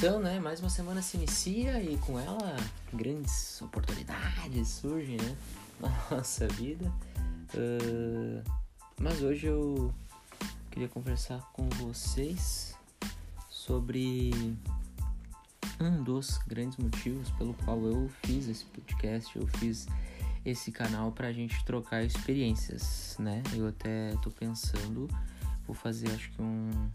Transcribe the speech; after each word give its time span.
Então, 0.00 0.20
né, 0.20 0.38
mais 0.38 0.60
uma 0.60 0.68
semana 0.68 1.02
se 1.02 1.16
inicia 1.16 1.82
e 1.82 1.96
com 1.96 2.20
ela 2.20 2.56
grandes 2.92 3.60
oportunidades 3.62 4.68
surgem, 4.68 5.16
né, 5.16 5.36
na 5.80 5.88
nossa 6.10 6.46
vida. 6.46 6.86
Uh, 7.54 8.42
mas 9.00 9.22
hoje 9.22 9.46
eu 9.46 9.92
queria 10.70 10.88
conversar 10.88 11.40
com 11.52 11.68
vocês 11.70 12.74
sobre 13.48 14.56
um 15.80 16.02
dos 16.02 16.38
grandes 16.46 16.76
motivos 16.76 17.30
pelo 17.32 17.54
qual 17.54 17.80
eu 17.86 18.10
fiz 18.24 18.48
esse 18.48 18.64
podcast, 18.66 19.36
eu 19.36 19.46
fiz 19.46 19.86
esse 20.44 20.72
canal 20.72 21.12
pra 21.12 21.32
gente 21.32 21.64
trocar 21.64 22.02
experiências, 22.02 23.16
né? 23.18 23.42
Eu 23.54 23.68
até 23.68 24.14
tô 24.22 24.30
pensando, 24.30 25.08
vou 25.66 25.74
fazer 25.74 26.10
acho 26.10 26.30
que 26.30 26.42
um 26.42 26.90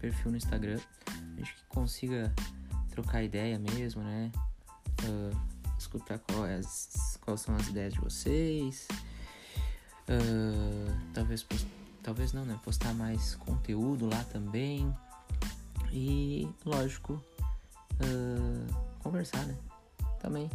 perfil 0.00 0.30
no 0.30 0.36
Instagram 0.36 0.78
gente 1.38 1.54
que 1.54 1.64
consiga 1.68 2.34
trocar 2.90 3.22
ideia 3.22 3.58
mesmo, 3.58 4.02
né? 4.02 4.30
Uh, 5.04 5.36
escutar 5.78 6.18
quais, 6.18 7.16
é 7.16 7.18
quais 7.24 7.40
são 7.40 7.54
as 7.54 7.68
ideias 7.68 7.94
de 7.94 8.00
vocês. 8.00 8.88
Uh, 10.08 10.92
talvez, 11.14 11.46
talvez 12.02 12.32
não, 12.32 12.44
né? 12.44 12.58
Postar 12.64 12.92
mais 12.94 13.36
conteúdo 13.36 14.06
lá 14.06 14.24
também. 14.24 14.92
E, 15.92 16.48
lógico, 16.64 17.22
uh, 18.00 18.74
conversar, 19.00 19.44
né? 19.46 19.56
Também. 20.20 20.50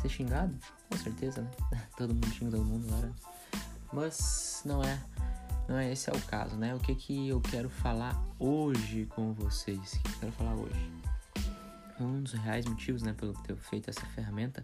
Ser 0.00 0.08
xingado? 0.08 0.54
Com 0.90 0.96
certeza, 0.98 1.42
né? 1.42 1.50
todo 1.96 2.14
mundo 2.14 2.28
xinga 2.28 2.50
todo 2.52 2.64
mundo 2.64 2.86
agora. 2.88 3.12
Mas 3.92 4.62
não 4.64 4.82
é 4.82 5.00
não 5.68 5.76
é 5.76 5.90
esse 5.90 6.08
é 6.08 6.12
o 6.12 6.20
caso, 6.22 6.56
né? 6.56 6.74
O 6.74 6.78
que 6.78 6.94
que 6.94 7.28
eu 7.28 7.40
quero 7.40 7.68
falar 7.68 8.16
hoje 8.38 9.06
com 9.06 9.32
vocês? 9.32 9.94
O 9.94 10.02
que 10.02 10.08
eu 10.08 10.20
quero 10.20 10.32
falar 10.32 10.54
hoje? 10.54 10.92
Um 11.98 12.22
dos 12.22 12.32
reais 12.32 12.66
motivos, 12.66 13.02
né, 13.02 13.14
pelo 13.14 13.32
ter 13.32 13.56
feito 13.56 13.88
essa 13.88 14.04
ferramenta 14.06 14.62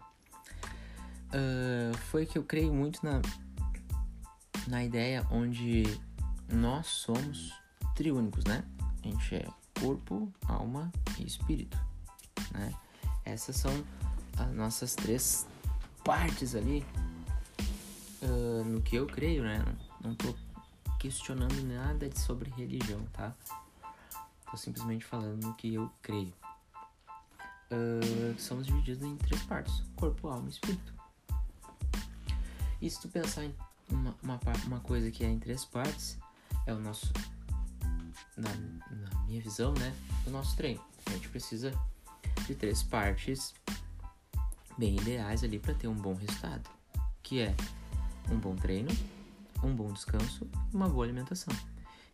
uh, 1.33 1.97
foi 2.11 2.27
que 2.27 2.37
eu 2.37 2.45
creio 2.45 2.73
muito 2.73 3.05
na 3.05 3.21
na 4.69 4.85
ideia 4.85 5.27
onde 5.31 5.83
nós 6.49 6.87
somos 6.87 7.53
triúnicos, 7.97 8.45
né? 8.45 8.63
A 9.03 9.09
gente 9.09 9.35
é 9.35 9.49
corpo, 9.81 10.33
alma 10.47 10.93
e 11.19 11.25
espírito, 11.25 11.77
né? 12.51 12.75
Essas 13.25 13.57
são 13.57 13.73
as 14.37 14.53
nossas 14.55 14.95
três 14.95 15.47
partes 16.05 16.55
ali 16.55 16.85
uh, 18.23 18.65
no 18.65 18.81
que 18.83 18.97
eu 18.97 19.07
creio, 19.07 19.43
né? 19.43 19.65
Não 20.01 20.15
tô 20.15 20.35
questionando 20.99 21.63
nada 21.63 22.09
sobre 22.17 22.51
religião, 22.51 23.05
tá? 23.13 23.35
Tô 24.51 24.57
simplesmente 24.57 25.05
falando 25.05 25.47
no 25.47 25.55
que 25.55 25.75
eu 25.75 25.91
creio. 26.03 26.33
Uh, 27.71 28.39
somos 28.39 28.67
divididos 28.67 29.03
em 29.07 29.17
três 29.17 29.43
partes: 29.45 29.83
corpo, 29.97 30.29
alma 30.29 30.49
e 30.49 30.51
espírito. 30.51 30.95
E 32.81 32.91
se 32.91 33.01
tu 33.01 33.09
pensar 33.09 33.45
em 33.45 33.55
uma, 33.89 34.15
uma, 34.23 34.41
uma 34.67 34.81
coisa 34.81 35.11
que 35.11 35.25
é 35.25 35.29
em 35.29 35.39
três 35.39 35.65
partes, 35.65 36.19
é 36.67 36.75
o 36.75 36.79
nosso. 36.79 37.13
Na, 38.37 38.51
na 38.51 39.25
minha 39.25 39.41
visão, 39.41 39.73
né? 39.75 39.95
O 40.27 40.31
nosso 40.31 40.57
treino. 40.57 40.81
A 41.07 41.11
gente 41.11 41.29
precisa 41.29 41.73
de 42.47 42.55
três 42.55 42.83
partes 42.83 43.55
bem 44.79 44.97
ideais 44.97 45.45
ali 45.45 45.59
para 45.59 45.75
ter 45.75 45.89
um 45.89 45.95
bom 45.95 46.15
resultado, 46.15 46.69
que 47.23 47.41
é 47.41 47.55
um 48.31 48.39
bom 48.39 48.57
treino, 48.57 48.91
um 49.63 49.75
bom 49.75 49.93
descanso 49.93 50.49
e 50.73 50.77
uma 50.77 50.89
boa 50.89 51.05
alimentação. 51.05 51.55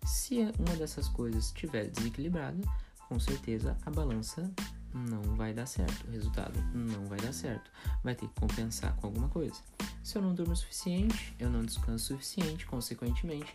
Se 0.05 0.39
uma 0.59 0.77
dessas 0.77 1.09
coisas 1.09 1.47
estiver 1.47 1.89
desequilibrada, 1.89 2.61
com 3.09 3.19
certeza 3.19 3.77
a 3.85 3.91
balança 3.91 4.51
não 4.93 5.23
vai 5.37 5.53
dar 5.53 5.67
certo, 5.67 6.07
o 6.07 6.11
resultado 6.11 6.59
não 6.75 7.07
vai 7.07 7.19
dar 7.19 7.33
certo, 7.33 7.71
vai 8.03 8.15
ter 8.15 8.27
que 8.27 8.41
compensar 8.41 8.95
com 8.97 9.07
alguma 9.07 9.29
coisa. 9.29 9.61
Se 10.03 10.17
eu 10.17 10.23
não 10.23 10.35
durmo 10.35 10.53
o 10.53 10.57
suficiente, 10.57 11.35
eu 11.39 11.51
não 11.51 11.65
descanso 11.65 12.15
o 12.15 12.17
suficiente, 12.17 12.67
consequentemente, 12.67 13.55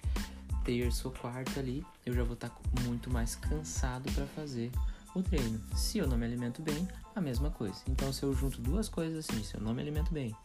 terça 0.64 1.08
ou 1.08 1.14
quarta 1.14 1.60
ali, 1.60 1.86
eu 2.06 2.14
já 2.14 2.24
vou 2.24 2.36
estar 2.36 2.56
muito 2.84 3.10
mais 3.10 3.36
cansado 3.36 4.12
para 4.14 4.26
fazer 4.28 4.72
o 5.16 5.22
treino. 5.22 5.62
Se 5.76 5.98
eu 5.98 6.08
não 6.08 6.18
me 6.18 6.26
alimento 6.26 6.62
bem, 6.62 6.88
a 7.16 7.22
mesma 7.22 7.50
coisa. 7.52 7.82
Então, 7.88 8.12
se 8.12 8.24
eu 8.24 8.34
junto 8.34 8.62
duas 8.62 8.90
coisas 8.90 9.26
assim, 9.26 9.44
se 9.44 9.56
eu 9.56 9.62
não 9.62 9.74
me 9.74 9.82
alimento 9.82 10.12
bem 10.14 10.36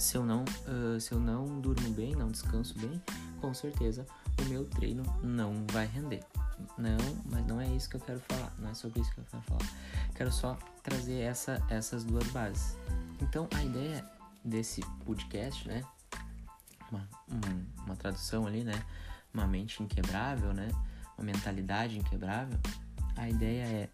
se 0.00 0.16
eu 0.16 0.24
não 0.24 0.44
uh, 0.44 0.98
se 0.98 1.12
eu 1.12 1.20
não 1.20 1.60
durmo 1.60 1.90
bem, 1.90 2.16
não 2.16 2.30
descanso 2.30 2.74
bem, 2.78 3.00
com 3.40 3.52
certeza 3.52 4.06
o 4.40 4.44
meu 4.46 4.64
treino 4.64 5.02
não 5.22 5.64
vai 5.70 5.86
render. 5.86 6.24
Não, 6.76 6.98
mas 7.26 7.46
não 7.46 7.60
é 7.60 7.66
isso 7.68 7.88
que 7.88 7.96
eu 7.96 8.00
quero 8.00 8.20
falar, 8.20 8.52
não 8.58 8.70
é 8.70 8.74
sobre 8.74 9.00
isso 9.00 9.12
que 9.14 9.20
eu 9.20 9.24
quero 9.30 9.42
falar. 9.42 9.70
Quero 10.14 10.32
só 10.32 10.58
trazer 10.82 11.20
essa, 11.20 11.62
essas 11.68 12.04
duas 12.04 12.26
bases. 12.28 12.76
Então 13.20 13.46
a 13.54 13.62
ideia 13.62 14.04
desse 14.44 14.80
podcast, 15.04 15.68
né? 15.68 15.82
Uma, 16.90 17.08
um, 17.30 17.84
uma 17.84 17.96
tradução 17.96 18.46
ali, 18.46 18.64
né? 18.64 18.82
Uma 19.32 19.46
mente 19.46 19.82
inquebrável, 19.82 20.52
né? 20.52 20.68
Uma 21.16 21.24
mentalidade 21.24 21.98
inquebrável. 21.98 22.58
A 23.20 23.28
ideia 23.28 23.64
é 23.64 23.90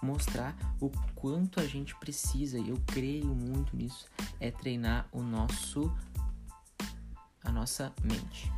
mostrar 0.00 0.54
o 0.80 0.88
quanto 1.16 1.58
a 1.58 1.66
gente 1.66 1.92
precisa, 1.96 2.56
e 2.56 2.68
eu 2.68 2.80
creio 2.86 3.26
muito 3.26 3.76
nisso, 3.76 4.08
é 4.38 4.48
treinar 4.48 5.08
o 5.10 5.20
nosso 5.24 5.92
a 7.42 7.50
nossa 7.50 7.92
mente, 8.04 8.48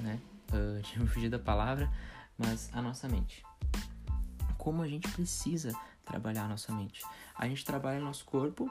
né? 0.00 0.18
Uh, 0.50 0.80
tinha 0.88 1.04
me 1.04 1.06
fugido 1.06 1.36
da 1.36 1.44
palavra, 1.44 1.92
mas 2.38 2.70
a 2.72 2.80
nossa 2.80 3.06
mente. 3.06 3.44
Como 4.56 4.80
a 4.80 4.88
gente 4.88 5.10
precisa 5.10 5.78
trabalhar 6.02 6.44
a 6.44 6.48
nossa 6.48 6.72
mente? 6.72 7.02
A 7.34 7.46
gente 7.46 7.66
trabalha 7.66 8.00
o 8.00 8.04
nosso 8.04 8.24
corpo 8.24 8.66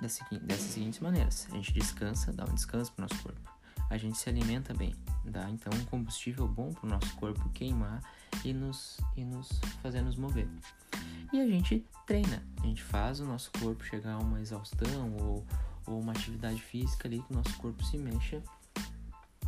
dessas 0.00 0.72
seguintes 0.72 1.00
maneiras: 1.00 1.46
a 1.50 1.56
gente 1.56 1.74
descansa, 1.74 2.32
dá 2.32 2.46
um 2.46 2.54
descanso 2.54 2.90
para 2.94 3.04
o 3.04 3.08
nosso 3.10 3.22
corpo. 3.22 3.52
A 3.90 3.98
gente 3.98 4.16
se 4.16 4.30
alimenta 4.30 4.72
bem, 4.72 4.94
dá 5.26 5.50
então 5.50 5.70
um 5.78 5.84
combustível 5.84 6.48
bom 6.48 6.72
para 6.72 6.86
o 6.86 6.88
nosso 6.88 7.14
corpo 7.16 7.50
queimar 7.50 8.00
e 8.44 8.52
nos, 8.52 8.98
e 9.16 9.24
nos 9.24 9.48
fazer 9.82 10.02
nos 10.02 10.16
mover. 10.16 10.48
E 11.32 11.40
a 11.40 11.46
gente 11.46 11.84
treina, 12.06 12.42
a 12.62 12.66
gente 12.66 12.82
faz 12.82 13.20
o 13.20 13.26
nosso 13.26 13.50
corpo 13.60 13.84
chegar 13.84 14.14
a 14.14 14.18
uma 14.18 14.40
exaustão 14.40 15.14
ou, 15.20 15.46
ou 15.86 16.00
uma 16.00 16.12
atividade 16.12 16.60
física 16.60 17.06
ali 17.06 17.20
que 17.22 17.32
o 17.32 17.36
nosso 17.36 17.54
corpo 17.58 17.84
se 17.84 17.98
mexa 17.98 18.42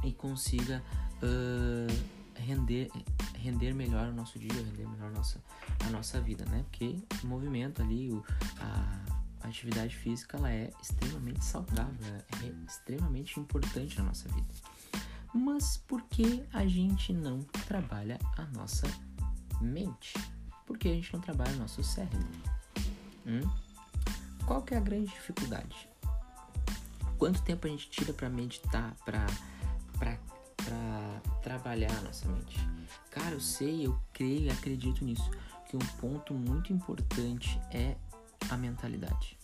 e 0.05 0.13
consiga 0.13 0.83
uh, 1.23 2.21
render, 2.35 2.91
render 3.35 3.75
melhor 3.75 4.09
o 4.09 4.13
nosso 4.13 4.39
dia, 4.39 4.53
render 4.53 4.87
melhor 4.89 5.09
a 5.09 5.11
nossa, 5.11 5.43
a 5.87 5.91
nossa 5.91 6.21
vida, 6.21 6.45
né? 6.47 6.65
Porque 6.65 6.97
o 7.23 7.27
movimento 7.27 7.83
ali, 7.83 8.11
o, 8.11 8.25
a, 8.61 9.01
a 9.43 9.49
atividade 9.49 9.97
física, 9.97 10.37
ela 10.37 10.51
é 10.51 10.71
extremamente 10.83 11.45
saudável, 11.45 12.15
é 12.43 12.47
extremamente 12.67 13.39
importante 13.39 13.99
na 13.99 14.05
nossa 14.05 14.29
vida. 14.29 14.49
Mas 15.33 15.77
por 15.77 16.03
que 16.03 16.45
a 16.53 16.67
gente 16.67 17.13
não 17.13 17.41
trabalha 17.67 18.19
a 18.37 18.45
nossa 18.47 18.87
mente? 19.61 20.15
Por 20.67 20.77
que 20.77 20.89
a 20.89 20.93
gente 20.93 21.13
não 21.13 21.21
trabalha 21.21 21.53
o 21.53 21.59
nosso 21.59 21.83
cérebro? 21.83 22.27
Hum? 23.27 23.41
Qual 24.47 24.63
que 24.63 24.75
é 24.75 24.79
a 24.79 24.81
grande 24.81 25.11
dificuldade? 25.11 25.89
Quanto 27.19 27.43
tempo 27.43 27.67
a 27.67 27.71
gente 27.71 27.91
tira 27.91 28.13
para 28.13 28.29
meditar, 28.29 28.97
para 29.05 29.27
trabalhar 31.43 31.97
a 31.99 32.01
nossa 32.01 32.27
mente? 32.29 32.59
Cara, 33.11 33.33
eu 33.33 33.41
sei, 33.41 33.87
eu 33.87 34.01
creio 34.13 34.47
e 34.47 34.51
acredito 34.51 35.05
nisso, 35.05 35.31
que 35.69 35.77
um 35.77 35.87
ponto 36.01 36.35
muito 36.35 36.73
importante 36.73 37.61
é 37.71 37.97
a 38.49 38.57
mentalidade. 38.57 39.39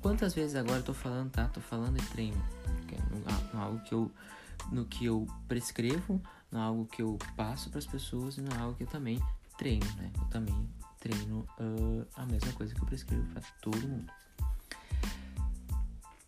Quantas 0.00 0.32
vezes 0.34 0.54
agora 0.54 0.78
eu 0.78 0.84
tô 0.84 0.94
falando, 0.94 1.30
tá? 1.32 1.48
Tô 1.48 1.60
falando 1.60 1.98
de 1.98 2.06
treino, 2.06 2.42
que 2.86 2.94
é 2.94 2.98
algo 3.58 3.80
que 3.80 3.92
eu 3.92 4.10
no 4.70 4.84
que 4.84 5.04
eu 5.04 5.26
prescrevo, 5.48 6.20
não 6.50 6.60
é 6.60 6.64
algo 6.64 6.86
que 6.86 7.02
eu 7.02 7.18
passo 7.36 7.70
para 7.70 7.78
as 7.78 7.86
pessoas 7.86 8.38
e 8.38 8.40
não 8.40 8.56
é 8.56 8.60
algo 8.60 8.76
que 8.76 8.84
eu 8.84 8.88
também 8.88 9.20
treino, 9.56 9.86
né? 9.96 10.10
Eu 10.16 10.26
também 10.26 10.68
treino 10.98 11.46
uh, 11.58 12.06
a 12.16 12.26
mesma 12.26 12.52
coisa 12.52 12.74
que 12.74 12.80
eu 12.80 12.86
prescrevo 12.86 13.26
para 13.32 13.42
todo 13.60 13.86
mundo. 13.86 14.12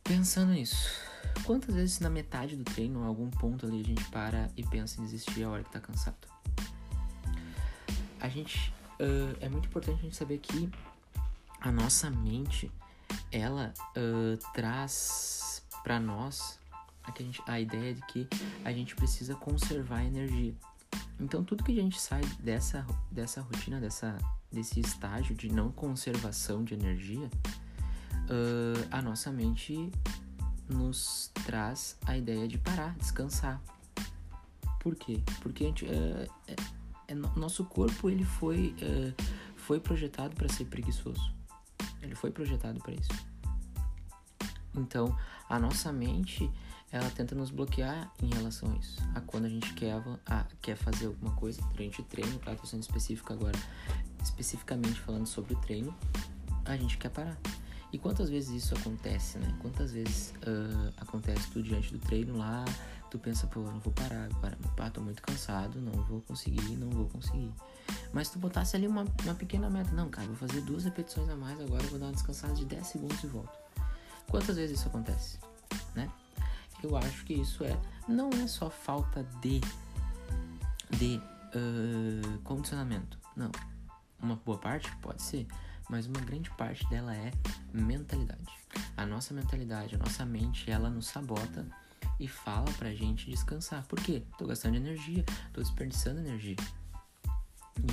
Pensando 0.04 0.52
nisso, 0.52 0.88
quantas 1.44 1.74
vezes 1.74 2.00
na 2.00 2.08
metade 2.08 2.56
do 2.56 2.64
treino, 2.64 3.02
em 3.02 3.06
algum 3.06 3.28
ponto 3.30 3.66
ali, 3.66 3.80
a 3.80 3.84
gente 3.84 4.04
para 4.06 4.48
e 4.56 4.64
pensa 4.64 5.00
em 5.00 5.04
desistir 5.04 5.44
a 5.44 5.50
hora 5.50 5.64
que 5.64 5.70
tá 5.70 5.80
cansado? 5.80 6.16
A 8.20 8.28
gente. 8.28 8.72
Uh, 9.00 9.36
é 9.40 9.48
muito 9.48 9.66
importante 9.68 10.00
a 10.00 10.02
gente 10.02 10.16
saber 10.16 10.38
que 10.38 10.68
a 11.60 11.70
nossa 11.70 12.10
mente 12.10 12.72
ela 13.30 13.72
uh, 13.96 14.36
traz 14.52 15.62
para 15.84 16.00
nós 16.00 16.58
a, 17.16 17.22
gente, 17.22 17.42
a 17.46 17.60
ideia 17.60 17.94
de 17.94 18.02
que 18.02 18.28
a 18.64 18.72
gente 18.72 18.94
precisa 18.94 19.34
conservar 19.34 20.04
energia. 20.04 20.54
Então 21.20 21.42
tudo 21.42 21.64
que 21.64 21.72
a 21.72 21.82
gente 21.82 22.00
sai 22.00 22.22
dessa, 22.40 22.86
dessa 23.10 23.40
rotina, 23.40 23.80
dessa, 23.80 24.16
desse 24.50 24.80
estágio 24.80 25.34
de 25.34 25.48
não 25.48 25.70
conservação 25.70 26.64
de 26.64 26.74
energia, 26.74 27.28
uh, 28.28 28.88
a 28.90 29.02
nossa 29.02 29.30
mente 29.32 29.90
nos 30.68 31.30
traz 31.46 31.96
a 32.06 32.16
ideia 32.16 32.46
de 32.46 32.58
parar, 32.58 32.94
descansar. 32.96 33.60
Por 34.80 34.94
quê? 34.94 35.20
Porque 35.40 35.64
a 35.64 35.66
gente, 35.66 35.84
uh, 35.86 36.32
é, 36.46 36.56
é, 37.08 37.14
nosso 37.14 37.64
corpo 37.64 38.08
ele 38.08 38.24
foi, 38.24 38.74
uh, 38.82 39.22
foi 39.56 39.80
projetado 39.80 40.36
para 40.36 40.48
ser 40.48 40.66
preguiçoso. 40.66 41.32
Ele 42.00 42.14
foi 42.14 42.30
projetado 42.30 42.78
para 42.80 42.94
isso. 42.94 43.10
Então, 44.74 45.16
a 45.48 45.58
nossa 45.58 45.92
mente 45.92 46.48
ela 46.90 47.10
tenta 47.10 47.34
nos 47.34 47.50
bloquear 47.50 48.10
em 48.22 48.32
relação 48.34 48.72
a 48.72 48.76
isso. 48.76 48.98
A 49.14 49.20
quando 49.20 49.44
a 49.44 49.48
gente 49.48 49.72
quer, 49.74 50.02
a, 50.26 50.46
quer 50.62 50.76
fazer 50.76 51.06
alguma 51.06 51.34
coisa 51.34 51.60
durante 51.72 52.00
o 52.00 52.04
treino, 52.04 52.38
claro, 52.38 52.58
tô 52.58 52.66
sendo 52.66 52.82
específico 52.82 53.32
agora, 53.32 53.58
especificamente 54.22 54.98
falando 55.00 55.26
sobre 55.26 55.54
o 55.54 55.56
treino, 55.56 55.94
a 56.64 56.76
gente 56.76 56.96
quer 56.96 57.10
parar. 57.10 57.38
E 57.92 57.98
quantas 57.98 58.28
vezes 58.28 58.64
isso 58.64 58.74
acontece, 58.74 59.38
né? 59.38 59.54
Quantas 59.60 59.92
vezes 59.92 60.34
uh, 60.46 60.92
acontece 60.98 61.50
tu 61.50 61.62
diante 61.62 61.90
do 61.90 61.98
treino 61.98 62.36
lá, 62.36 62.64
tu 63.10 63.18
pensa, 63.18 63.46
pô, 63.46 63.60
não 63.60 63.80
vou 63.80 63.92
parar 63.92 64.24
agora, 64.24 64.58
pá, 64.76 64.90
tô 64.90 65.00
muito 65.00 65.22
cansado, 65.22 65.80
não 65.80 65.92
vou 66.04 66.20
conseguir, 66.22 66.76
não 66.76 66.90
vou 66.90 67.06
conseguir. 67.06 67.50
Mas 68.12 68.28
tu 68.28 68.38
botasse 68.38 68.76
ali 68.76 68.86
uma, 68.86 69.06
uma 69.24 69.34
pequena 69.34 69.70
meta, 69.70 69.90
não, 69.92 70.10
cara, 70.10 70.26
vou 70.26 70.36
fazer 70.36 70.60
duas 70.60 70.84
repetições 70.84 71.28
a 71.30 71.36
mais 71.36 71.58
agora, 71.60 71.82
vou 71.84 71.98
dar 71.98 72.06
uma 72.06 72.12
descansada 72.12 72.52
de 72.54 72.66
10 72.66 72.86
segundos 72.86 73.22
e 73.22 73.26
volto. 73.26 73.58
Quantas 74.30 74.56
vezes 74.56 74.78
isso 74.78 74.88
acontece, 74.88 75.38
né? 75.94 76.10
Eu 76.82 76.96
acho 76.96 77.24
que 77.24 77.34
isso 77.34 77.64
é, 77.64 77.78
não 78.06 78.30
é 78.30 78.46
só 78.46 78.70
falta 78.70 79.24
de, 79.40 79.60
de 80.96 81.20
uh, 81.54 82.38
condicionamento, 82.44 83.18
não. 83.36 83.50
Uma 84.20 84.36
boa 84.36 84.58
parte 84.58 84.94
pode 84.96 85.22
ser, 85.22 85.46
mas 85.88 86.06
uma 86.06 86.20
grande 86.20 86.50
parte 86.50 86.88
dela 86.88 87.14
é 87.14 87.30
mentalidade. 87.72 88.52
A 88.96 89.06
nossa 89.06 89.32
mentalidade, 89.32 89.94
a 89.94 89.98
nossa 89.98 90.24
mente, 90.24 90.70
ela 90.70 90.90
nos 90.90 91.06
sabota 91.06 91.66
e 92.18 92.26
fala 92.26 92.70
pra 92.72 92.92
gente 92.92 93.30
descansar. 93.30 93.84
Por 93.86 94.00
quê? 94.00 94.22
Tô 94.36 94.46
gastando 94.46 94.76
energia, 94.76 95.24
tô 95.52 95.60
desperdiçando 95.60 96.20
energia. 96.20 96.56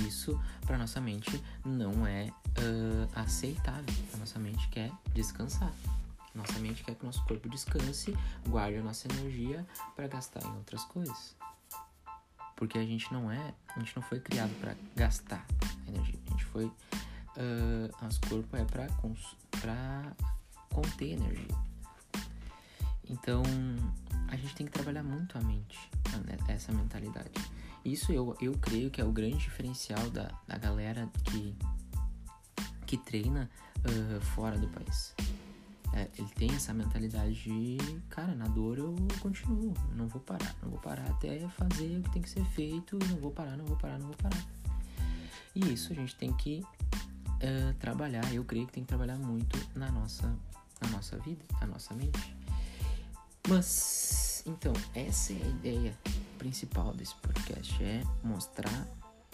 Isso 0.06 0.40
para 0.62 0.76
nossa 0.76 1.00
mente 1.00 1.40
não 1.64 2.06
é 2.06 2.28
uh, 2.28 3.08
aceitável. 3.14 3.94
A 4.14 4.16
nossa 4.16 4.38
mente 4.38 4.68
quer 4.68 4.90
descansar. 5.14 5.72
Nossa 6.36 6.58
mente 6.58 6.84
quer 6.84 6.94
que 6.94 7.04
nosso 7.04 7.24
corpo 7.24 7.48
descanse, 7.48 8.16
guarde 8.46 8.78
a 8.78 8.82
nossa 8.82 9.08
energia 9.08 9.66
para 9.94 10.06
gastar 10.06 10.44
em 10.44 10.56
outras 10.56 10.84
coisas. 10.84 11.34
Porque 12.54 12.78
a 12.78 12.84
gente 12.84 13.12
não 13.12 13.30
é, 13.30 13.54
a 13.74 13.78
gente 13.80 13.94
não 13.96 14.02
foi 14.02 14.20
criado 14.20 14.52
para 14.60 14.76
gastar 14.94 15.44
energia. 15.88 16.18
A 16.26 16.30
gente 16.30 16.44
foi 16.46 16.64
uh, 16.66 18.02
nosso 18.02 18.20
corpo 18.22 18.56
é 18.56 18.64
para 18.64 20.12
conter 20.70 21.12
energia. 21.12 21.56
Então, 23.08 23.42
a 24.28 24.36
gente 24.36 24.54
tem 24.54 24.66
que 24.66 24.72
trabalhar 24.72 25.02
muito 25.02 25.38
a 25.38 25.40
mente, 25.40 25.78
né, 26.24 26.36
essa 26.48 26.72
mentalidade. 26.72 27.30
Isso 27.84 28.12
eu, 28.12 28.36
eu 28.40 28.52
creio 28.58 28.90
que 28.90 29.00
é 29.00 29.04
o 29.04 29.12
grande 29.12 29.38
diferencial 29.38 30.10
da, 30.10 30.28
da 30.46 30.58
galera 30.58 31.08
que, 31.24 31.56
que 32.84 32.96
treina 32.96 33.48
uh, 33.78 34.20
fora 34.20 34.58
do 34.58 34.66
país. 34.68 35.14
É, 35.96 36.10
ele 36.18 36.28
tem 36.34 36.54
essa 36.54 36.74
mentalidade 36.74 37.32
de, 37.32 37.78
cara, 38.10 38.34
na 38.34 38.46
dor 38.46 38.76
eu 38.76 38.94
continuo, 39.18 39.72
não 39.94 40.06
vou 40.06 40.20
parar, 40.20 40.54
não 40.62 40.68
vou 40.68 40.78
parar 40.78 41.06
até 41.08 41.48
fazer 41.48 41.98
o 41.98 42.02
que 42.02 42.10
tem 42.10 42.20
que 42.20 42.28
ser 42.28 42.44
feito, 42.44 42.98
não 43.08 43.16
vou 43.16 43.30
parar, 43.30 43.56
não 43.56 43.64
vou 43.64 43.78
parar, 43.78 43.98
não 43.98 44.08
vou 44.08 44.16
parar. 44.16 44.46
E 45.54 45.72
isso 45.72 45.94
a 45.94 45.96
gente 45.96 46.14
tem 46.14 46.34
que 46.34 46.62
uh, 46.62 47.72
trabalhar, 47.78 48.30
eu 48.34 48.44
creio 48.44 48.66
que 48.66 48.74
tem 48.74 48.82
que 48.82 48.88
trabalhar 48.88 49.16
muito 49.16 49.58
na 49.74 49.90
nossa, 49.90 50.36
na 50.82 50.88
nossa 50.90 51.16
vida, 51.20 51.42
na 51.62 51.66
nossa 51.66 51.94
mente. 51.94 52.36
Mas, 53.48 54.44
então, 54.44 54.74
essa 54.94 55.32
é 55.32 55.36
a 55.36 55.48
ideia 55.48 55.98
principal 56.36 56.92
desse 56.92 57.14
podcast, 57.14 57.82
é 57.82 58.02
mostrar 58.22 58.86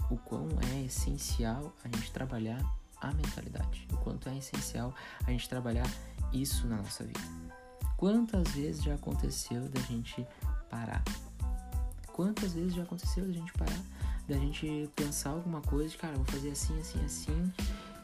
o 0.08 0.16
quão 0.16 0.48
é 0.72 0.84
essencial 0.84 1.74
a 1.82 1.88
gente 1.88 2.12
trabalhar 2.12 2.62
a 3.02 3.12
mentalidade, 3.12 3.86
o 3.92 3.96
quanto 3.98 4.28
é 4.28 4.38
essencial 4.38 4.94
a 5.26 5.30
gente 5.30 5.48
trabalhar 5.48 5.88
isso 6.32 6.66
na 6.66 6.76
nossa 6.76 7.04
vida. 7.04 7.20
Quantas 7.96 8.48
vezes 8.48 8.82
já 8.82 8.94
aconteceu 8.94 9.68
da 9.68 9.80
gente 9.82 10.26
parar? 10.70 11.02
Quantas 12.12 12.52
vezes 12.52 12.74
já 12.74 12.82
aconteceu 12.82 13.26
da 13.26 13.32
gente 13.32 13.52
parar? 13.52 13.80
Da 14.28 14.36
gente 14.36 14.90
pensar 14.94 15.30
alguma 15.30 15.60
coisa 15.60 15.90
de, 15.90 15.98
cara, 15.98 16.14
vou 16.14 16.24
fazer 16.26 16.50
assim, 16.50 16.78
assim, 16.80 17.04
assim, 17.04 17.52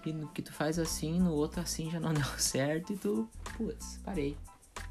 e 0.05 0.13
no 0.13 0.29
que 0.29 0.43
tu 0.43 0.53
faz 0.53 0.79
assim, 0.79 1.19
no 1.21 1.33
outro 1.33 1.61
assim 1.61 1.91
já 1.91 2.01
não 2.01 2.13
deu 2.15 2.25
certo, 2.39 2.93
e 2.93 2.97
tu, 2.97 3.29
putz, 3.57 4.01
parei. 4.05 4.37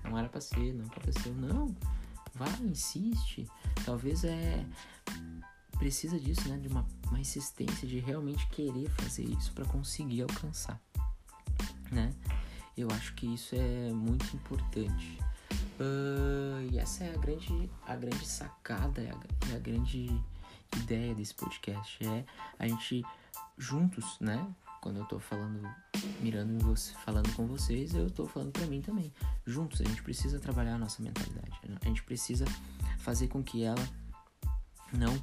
Não 0.04 0.18
era 0.18 0.30
pra 0.30 0.40
ser, 0.42 0.74
não 0.74 0.86
aconteceu. 0.86 1.34
Não, 1.34 1.76
vai, 2.34 2.52
insiste. 2.62 3.48
Talvez 3.86 4.24
é. 4.24 4.66
Precisa 5.78 6.20
disso, 6.20 6.48
né? 6.50 6.58
De 6.58 6.68
uma, 6.68 6.86
uma 7.08 7.20
insistência, 7.20 7.88
de 7.88 8.00
realmente 8.00 8.48
querer 8.48 8.90
fazer 8.92 9.24
isso 9.24 9.52
para 9.54 9.66
conseguir 9.66 10.24
alcançar, 10.24 10.82
né? 11.92 12.14
Eu 12.76 12.90
acho 12.92 13.14
que 13.16 13.26
isso 13.26 13.56
é 13.56 13.92
muito 13.92 14.36
importante. 14.36 15.20
Uh, 15.80 16.70
e 16.72 16.78
essa 16.78 17.04
é 17.04 17.14
a 17.14 17.18
grande, 17.18 17.70
a 17.86 17.96
grande 17.96 18.26
sacada 18.26 19.02
e 19.02 19.10
a, 19.10 19.56
a, 19.56 19.60
grande 19.60 20.10
ideia 20.76 21.14
desse 21.16 21.34
podcast. 21.34 22.06
É 22.06 22.26
a 22.60 22.68
gente 22.68 23.04
juntos, 23.58 24.18
né? 24.20 24.48
Quando 24.82 24.98
eu 24.98 25.06
tô 25.06 25.20
falando, 25.20 25.68
mirando 26.22 26.64
você, 26.64 26.94
falando 27.06 27.34
com 27.36 27.48
vocês, 27.48 27.94
eu 27.96 28.10
tô 28.10 28.26
falando 28.26 28.52
para 28.52 28.66
mim 28.68 28.82
também. 28.82 29.12
Juntos, 29.46 29.82
a 29.82 29.84
gente 29.84 30.04
precisa 30.04 30.40
trabalhar 30.40 30.76
a 30.76 30.78
nossa 30.78 31.02
mentalidade. 31.02 31.60
A 31.82 31.88
gente 31.88 32.04
precisa 32.04 32.46
fazer 33.00 33.28
com 33.28 33.44
que 33.44 33.64
ela 33.64 33.88
não 34.94 35.14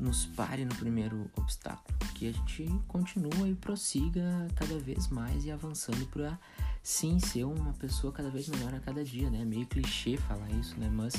nos 0.00 0.26
pare 0.26 0.64
no 0.64 0.74
primeiro 0.74 1.30
obstáculo. 1.36 1.98
Que 2.14 2.28
a 2.28 2.32
gente 2.32 2.66
continue 2.88 3.50
e 3.50 3.54
prossiga 3.54 4.48
cada 4.56 4.78
vez 4.78 5.08
mais 5.08 5.44
e 5.44 5.50
avançando 5.50 6.06
para 6.06 6.38
sim 6.82 7.18
ser 7.18 7.44
uma 7.44 7.72
pessoa 7.74 8.12
cada 8.12 8.30
vez 8.30 8.48
melhor 8.48 8.74
a 8.74 8.80
cada 8.80 9.04
dia, 9.04 9.30
né? 9.30 9.44
Meio 9.44 9.66
clichê 9.66 10.16
falar 10.16 10.50
isso, 10.52 10.78
né? 10.78 10.88
Mas 10.90 11.14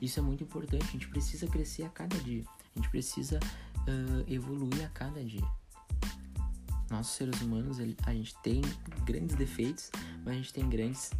isso 0.00 0.20
é 0.20 0.22
muito 0.22 0.44
importante. 0.44 0.84
A 0.84 0.92
gente 0.92 1.08
precisa 1.08 1.46
crescer 1.46 1.84
a 1.84 1.88
cada 1.88 2.16
dia. 2.18 2.44
A 2.74 2.78
gente 2.78 2.90
precisa 2.90 3.38
uh, 3.38 4.32
evoluir 4.32 4.84
a 4.84 4.88
cada 4.90 5.24
dia. 5.24 5.46
Nós 6.90 7.08
seres 7.08 7.40
humanos, 7.40 7.78
a 8.06 8.12
gente 8.12 8.34
tem 8.42 8.62
grandes 9.04 9.34
defeitos, 9.34 9.90
mas 10.24 10.34
a 10.34 10.36
gente 10.36 10.52
tem 10.52 10.68
grandes 10.68 11.10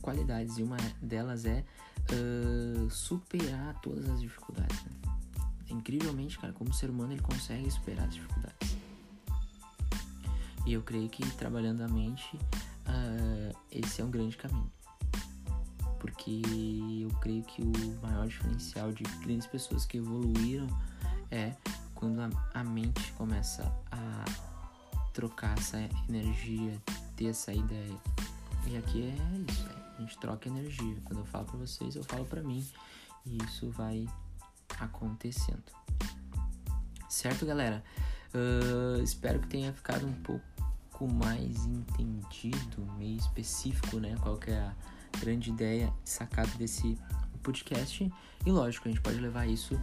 qualidades 0.00 0.58
e 0.58 0.62
uma 0.62 0.76
delas 1.02 1.44
é 1.44 1.64
uh, 2.12 2.88
superar 2.90 3.80
todas 3.80 4.08
as 4.08 4.20
dificuldades. 4.20 4.84
Né? 4.84 5.09
Incrivelmente, 5.70 6.38
cara, 6.38 6.52
como 6.52 6.72
ser 6.72 6.90
humano 6.90 7.12
ele 7.12 7.22
consegue 7.22 7.70
superar 7.70 8.06
as 8.06 8.14
dificuldades. 8.14 8.76
E 10.66 10.72
eu 10.72 10.82
creio 10.82 11.08
que 11.08 11.24
trabalhando 11.36 11.82
a 11.82 11.88
mente 11.88 12.36
uh, 12.36 13.56
esse 13.70 14.02
é 14.02 14.04
um 14.04 14.10
grande 14.10 14.36
caminho. 14.36 14.70
Porque 15.98 16.42
eu 17.02 17.10
creio 17.20 17.42
que 17.44 17.62
o 17.62 17.72
maior 18.02 18.26
diferencial 18.26 18.92
de 18.92 19.02
grandes 19.24 19.46
pessoas 19.46 19.84
que 19.84 19.98
evoluíram 19.98 20.66
é 21.30 21.54
quando 21.94 22.20
a, 22.20 22.30
a 22.54 22.64
mente 22.64 23.12
começa 23.12 23.70
a 23.90 24.24
trocar 25.12 25.58
essa 25.58 25.78
energia, 26.08 26.80
ter 27.16 27.26
essa 27.26 27.52
ideia. 27.52 27.96
E 28.66 28.76
aqui 28.76 29.02
é 29.02 29.52
isso, 29.52 29.66
é, 29.68 29.96
a 29.98 30.00
gente 30.00 30.18
troca 30.18 30.48
energia. 30.48 30.96
Quando 31.04 31.20
eu 31.20 31.26
falo 31.26 31.44
para 31.44 31.58
vocês, 31.58 31.94
eu 31.94 32.04
falo 32.04 32.24
para 32.24 32.42
mim. 32.42 32.66
E 33.26 33.36
isso 33.44 33.70
vai 33.70 34.06
acontecendo. 34.80 35.62
Certo, 37.08 37.44
galera? 37.44 37.82
Uh, 38.34 39.02
espero 39.02 39.40
que 39.40 39.48
tenha 39.48 39.72
ficado 39.72 40.06
um 40.06 40.14
pouco 40.22 41.12
mais 41.12 41.66
entendido, 41.66 42.86
meio 42.96 43.16
específico, 43.16 43.98
né? 43.98 44.14
Qual 44.20 44.36
que 44.36 44.50
é 44.50 44.58
a 44.58 44.74
grande 45.18 45.50
ideia 45.50 45.92
sacada 46.04 46.50
desse 46.56 46.98
podcast. 47.42 48.10
E 48.44 48.50
lógico, 48.50 48.88
a 48.88 48.90
gente 48.90 49.00
pode 49.00 49.18
levar 49.18 49.46
isso 49.46 49.80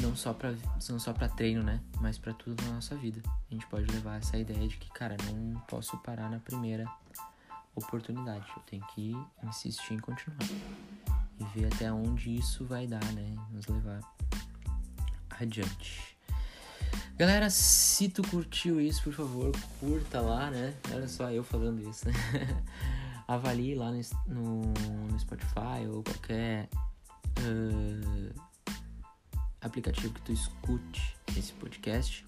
não 0.00 0.16
só 0.16 0.32
para 0.32 0.54
não 0.88 0.98
só 0.98 1.12
para 1.12 1.28
treino, 1.28 1.62
né, 1.62 1.80
mas 2.00 2.18
para 2.18 2.32
tudo 2.32 2.62
na 2.64 2.72
nossa 2.72 2.96
vida. 2.96 3.20
A 3.50 3.54
gente 3.54 3.66
pode 3.66 3.90
levar 3.92 4.16
essa 4.16 4.36
ideia 4.38 4.66
de 4.66 4.76
que, 4.76 4.90
cara, 4.92 5.16
não 5.32 5.60
posso 5.62 5.96
parar 5.98 6.30
na 6.30 6.38
primeira 6.38 6.86
oportunidade. 7.74 8.46
Eu 8.56 8.62
tenho 8.62 8.84
que 8.94 9.14
insistir 9.42 9.94
em 9.94 9.98
continuar 9.98 10.38
e 11.42 11.58
ver 11.58 11.66
até 11.72 11.92
onde 11.92 12.34
isso 12.34 12.64
vai 12.64 12.86
dar, 12.86 13.04
né, 13.12 13.34
nos 13.50 13.66
levar 13.66 14.00
adiante. 15.30 16.16
Galera, 17.16 17.50
se 17.50 18.08
tu 18.08 18.22
curtiu 18.22 18.80
isso, 18.80 19.02
por 19.02 19.12
favor, 19.12 19.52
curta 19.78 20.20
lá, 20.20 20.50
né? 20.50 20.74
Olha 20.92 21.06
só 21.08 21.30
eu 21.30 21.44
falando 21.44 21.88
isso, 21.88 22.08
né? 22.08 22.14
Avalie 23.28 23.74
lá 23.74 23.90
no, 23.90 24.00
no, 24.26 24.62
no 25.08 25.20
Spotify 25.20 25.86
ou 25.88 26.02
qualquer 26.02 26.68
uh, 27.38 28.40
aplicativo 29.60 30.12
que 30.14 30.22
tu 30.22 30.32
escute 30.32 31.16
esse 31.36 31.52
podcast. 31.52 32.24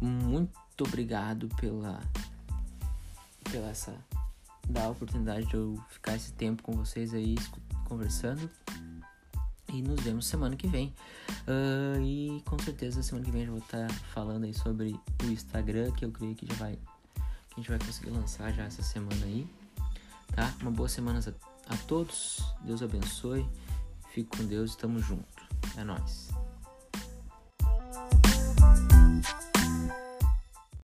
Muito, 0.00 0.84
obrigado 0.84 1.48
pela 1.56 2.00
pela 3.50 3.68
essa 3.68 3.94
da 4.68 4.88
oportunidade 4.88 5.46
de 5.46 5.54
eu 5.54 5.82
ficar 5.88 6.16
esse 6.16 6.32
tempo 6.32 6.62
com 6.62 6.72
vocês 6.72 7.14
aí 7.14 7.34
conversando. 7.88 8.48
E 9.72 9.82
nos 9.82 10.00
vemos 10.00 10.26
semana 10.26 10.56
que 10.56 10.66
vem. 10.66 10.94
Uh, 11.46 12.00
e 12.00 12.42
com 12.46 12.58
certeza 12.58 13.02
semana 13.02 13.24
que 13.24 13.30
vem 13.30 13.44
eu 13.44 13.52
vou 13.52 13.58
estar 13.58 13.90
falando 14.14 14.44
aí 14.44 14.54
sobre 14.54 14.98
o 15.22 15.26
Instagram 15.26 15.90
que 15.92 16.04
eu 16.04 16.10
creio 16.10 16.34
que 16.34 16.46
já 16.46 16.54
vai 16.54 16.72
que 16.74 17.54
a 17.54 17.56
gente 17.56 17.68
vai 17.68 17.78
conseguir 17.78 18.10
lançar 18.10 18.52
já 18.52 18.64
essa 18.64 18.82
semana 18.82 19.24
aí 19.24 19.46
tá? 20.34 20.54
Uma 20.62 20.70
boa 20.70 20.88
semana 20.88 21.20
a, 21.20 21.74
a 21.74 21.76
todos. 21.76 22.42
Deus 22.62 22.82
abençoe. 22.82 23.46
Fique 24.12 24.36
com 24.36 24.44
Deus 24.44 24.70
estamos 24.70 25.04
juntos 25.04 25.38
é 25.76 25.84
nóis 25.84 26.27